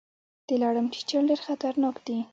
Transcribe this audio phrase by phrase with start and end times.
[0.47, 2.17] د لړم چیچل ډیر خطرناک دي